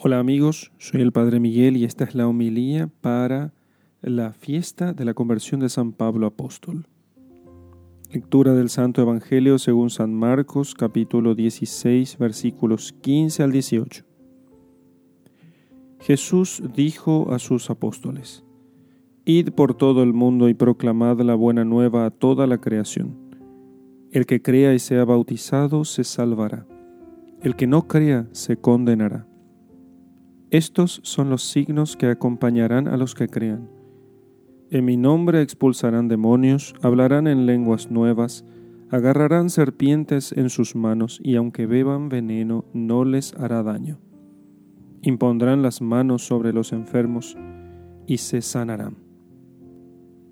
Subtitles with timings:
[0.00, 3.52] Hola amigos, soy el Padre Miguel y esta es la homilía para
[4.00, 6.86] la fiesta de la conversión de San Pablo Apóstol.
[8.12, 14.04] Lectura del Santo Evangelio según San Marcos capítulo 16 versículos 15 al 18.
[15.98, 18.44] Jesús dijo a sus apóstoles,
[19.24, 23.16] Id por todo el mundo y proclamad la buena nueva a toda la creación.
[24.12, 26.68] El que crea y sea bautizado se salvará.
[27.42, 29.27] El que no crea se condenará.
[30.50, 33.68] Estos son los signos que acompañarán a los que crean.
[34.70, 38.46] En mi nombre expulsarán demonios, hablarán en lenguas nuevas,
[38.90, 43.98] agarrarán serpientes en sus manos y aunque beban veneno no les hará daño.
[45.02, 47.36] Impondrán las manos sobre los enfermos
[48.06, 48.96] y se sanarán.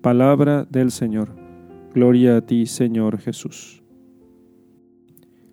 [0.01, 1.35] Palabra del Señor.
[1.93, 3.83] Gloria a ti, Señor Jesús.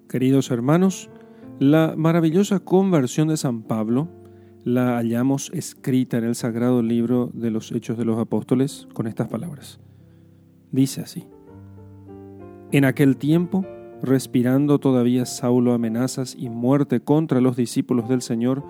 [0.08, 1.10] Queridos hermanos,
[1.58, 4.23] la maravillosa conversión de San Pablo
[4.64, 9.28] la hallamos escrita en el sagrado libro de los Hechos de los Apóstoles con estas
[9.28, 9.78] palabras.
[10.72, 11.26] Dice así,
[12.72, 13.66] En aquel tiempo,
[14.02, 18.64] respirando todavía Saulo amenazas y muerte contra los discípulos del Señor,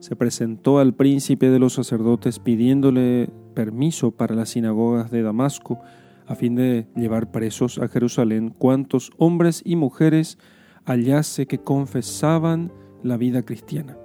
[0.00, 5.80] se presentó al príncipe de los sacerdotes pidiéndole permiso para las sinagogas de Damasco
[6.26, 10.38] a fin de llevar presos a Jerusalén cuantos hombres y mujeres
[10.84, 12.70] hallase que confesaban
[13.02, 13.96] la vida cristiana.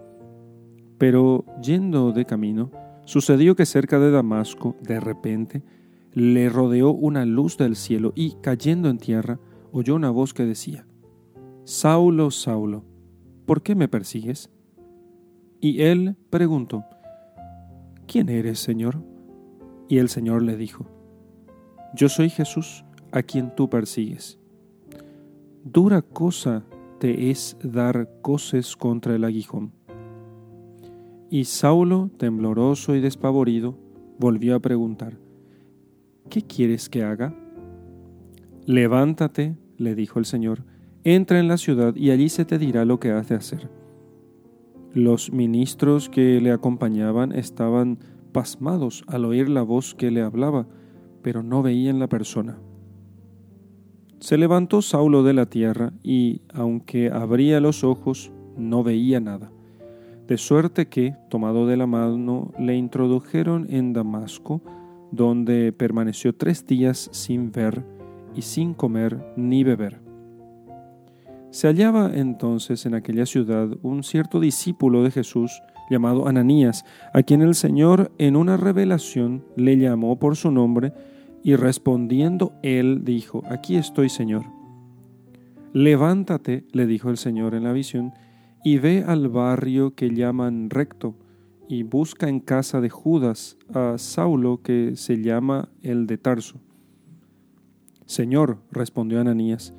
[1.04, 2.72] Pero yendo de camino,
[3.04, 5.62] sucedió que cerca de Damasco, de repente,
[6.14, 9.38] le rodeó una luz del cielo y, cayendo en tierra,
[9.73, 10.88] oyó una voz que decía,
[11.66, 12.86] Saulo, Saulo,
[13.45, 14.50] ¿por qué me persigues?
[15.60, 16.86] Y él preguntó,
[18.08, 19.04] ¿quién eres, Señor?
[19.90, 20.86] Y el Señor le dijo,
[21.94, 24.40] Yo soy Jesús, a quien tú persigues.
[25.66, 26.64] Dura cosa
[27.02, 29.83] te es dar coces contra el aguijón.
[31.34, 33.76] Y Saulo, tembloroso y despavorido,
[34.20, 35.17] volvió a preguntar,
[36.30, 37.34] ¿qué quieres que haga?
[38.67, 40.64] Levántate, le dijo el Señor,
[41.04, 43.71] entra en la ciudad y allí se te dirá lo que has de hacer.
[44.94, 47.98] Los ministros que le acompañaban estaban
[48.32, 50.67] pasmados al oír la voz que le hablaba,
[51.23, 52.60] pero no veían la persona.
[54.20, 59.52] Se levantó Saulo de la tierra y, aunque abría los ojos, no veía nada
[60.33, 64.64] de suerte que, tomado de la mano, le introdujeron en Damasco,
[65.11, 67.86] donde permaneció tres días sin ver
[68.33, 70.02] y sin comer ni beber.
[71.52, 75.61] Se hallaba entonces en aquella ciudad un cierto discípulo de Jesús
[75.92, 76.83] llamado Ananías,
[77.14, 80.94] a quien el Señor en una revelación le llamó por su nombre,
[81.44, 84.45] y respondiendo él dijo, Aquí estoy, Señor.
[85.73, 88.14] Levántate, le dijo el Señor en la visión,
[88.64, 91.16] y ve al barrio que llaman recto,
[91.68, 96.60] y busca en casa de Judas a Saulo que se llama el de Tarso.
[98.06, 99.74] Señor, respondió Ananías,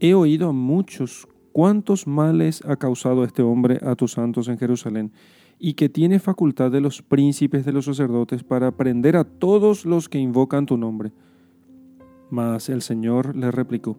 [0.00, 5.12] he oído a muchos cuántos males ha causado este hombre a tus santos en Jerusalén,
[5.58, 10.08] y que tiene facultad de los príncipes de los sacerdotes para prender a todos los
[10.08, 11.12] que invocan tu nombre.
[12.30, 13.96] Mas el Señor le replicó,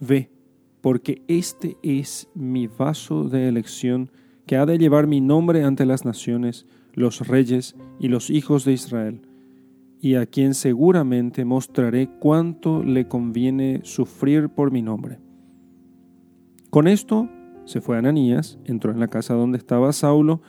[0.00, 0.30] Ve,
[0.80, 4.10] porque este es mi vaso de elección
[4.46, 8.72] que ha de llevar mi nombre ante las naciones, los reyes y los hijos de
[8.72, 9.20] Israel,
[10.00, 15.18] y a quien seguramente mostraré cuánto le conviene sufrir por mi nombre.
[16.70, 17.28] Con esto
[17.64, 20.40] se fue Ananías, entró en la casa donde estaba Saulo,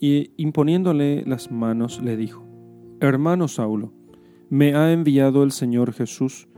[0.00, 2.44] y imponiéndole las manos le dijo,
[3.00, 3.92] Hermano Saulo,
[4.48, 6.48] me ha enviado el Señor Jesús,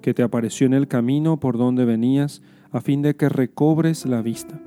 [0.00, 4.22] que te apareció en el camino por donde venías, a fin de que recobres la
[4.22, 4.60] vista.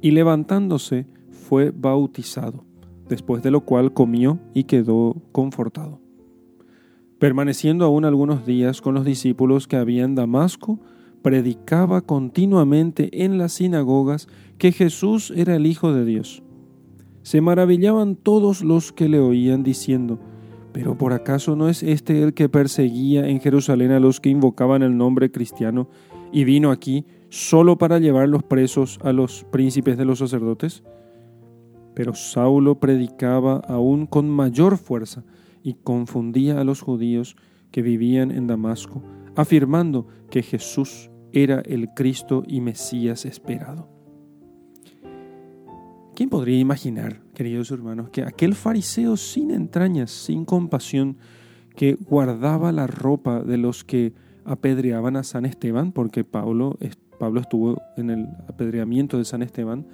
[0.00, 2.64] Y levantándose fue bautizado,
[3.08, 6.00] después de lo cual comió y quedó confortado.
[7.18, 10.80] Permaneciendo aún algunos días con los discípulos que había en Damasco,
[11.22, 14.28] predicaba continuamente en las sinagogas
[14.58, 16.42] que Jesús era el Hijo de Dios.
[17.22, 20.18] Se maravillaban todos los que le oían diciendo,
[20.72, 24.82] ¿pero por acaso no es este el que perseguía en Jerusalén a los que invocaban
[24.82, 25.88] el nombre cristiano
[26.34, 30.82] y vino aquí solo para llevar los presos a los príncipes de los sacerdotes?
[31.94, 35.24] Pero Saulo predicaba aún con mayor fuerza
[35.62, 37.36] y confundía a los judíos
[37.70, 39.00] que vivían en Damasco,
[39.36, 43.88] afirmando que Jesús era el Cristo y Mesías esperado.
[46.16, 51.16] ¿Quién podría imaginar, queridos hermanos, que aquel fariseo sin entrañas, sin compasión,
[51.76, 56.76] que guardaba la ropa de los que apedreaban a San Esteban, porque Pablo,
[57.18, 59.86] Pablo estuvo en el apedreamiento de San Esteban,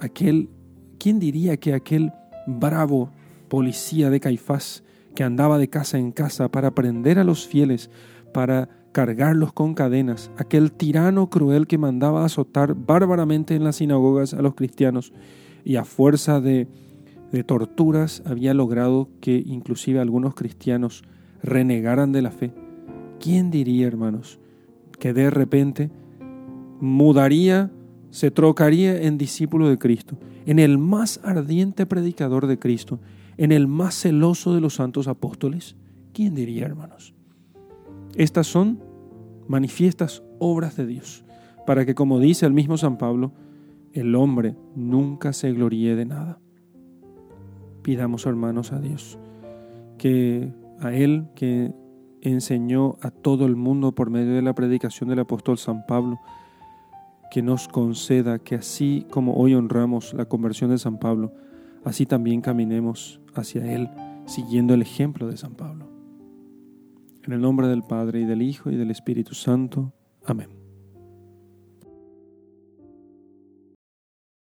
[0.00, 0.50] aquel,
[0.98, 2.12] ¿quién diría que aquel
[2.46, 3.10] bravo
[3.48, 4.82] policía de Caifás
[5.14, 7.90] que andaba de casa en casa para prender a los fieles,
[8.32, 14.42] para cargarlos con cadenas, aquel tirano cruel que mandaba azotar bárbaramente en las sinagogas a
[14.42, 15.12] los cristianos
[15.64, 16.68] y a fuerza de,
[17.32, 21.02] de torturas había logrado que inclusive algunos cristianos
[21.42, 22.65] renegaran de la fe.
[23.26, 24.38] ¿Quién diría, hermanos,
[25.00, 25.90] que de repente
[26.80, 27.72] mudaría,
[28.10, 33.00] se trocaría en discípulo de Cristo, en el más ardiente predicador de Cristo,
[33.36, 35.74] en el más celoso de los santos apóstoles?
[36.12, 37.14] ¿Quién diría, hermanos?
[38.14, 38.78] Estas son
[39.48, 41.24] manifiestas obras de Dios,
[41.66, 43.32] para que, como dice el mismo San Pablo,
[43.92, 46.38] el hombre nunca se gloríe de nada.
[47.82, 49.18] Pidamos, hermanos, a Dios
[49.98, 51.74] que a Él que
[52.30, 56.20] enseñó a todo el mundo por medio de la predicación del apóstol San Pablo,
[57.30, 61.32] que nos conceda que así como hoy honramos la conversión de San Pablo,
[61.84, 63.90] así también caminemos hacia Él
[64.26, 65.88] siguiendo el ejemplo de San Pablo.
[67.24, 69.92] En el nombre del Padre y del Hijo y del Espíritu Santo.
[70.24, 70.65] Amén.